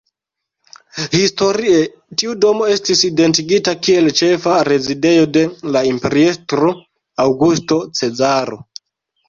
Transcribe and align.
Historie, 1.17 1.81
tiu 2.21 2.33
domo 2.45 2.69
estis 2.77 3.03
identigita 3.11 3.75
kiel 3.89 4.09
ĉefa 4.21 4.57
rezidejo 4.71 5.29
de 5.37 5.45
la 5.77 5.85
imperiestro 5.93 6.75
Aŭgusto 7.29 7.81
Cezaro. 8.03 8.63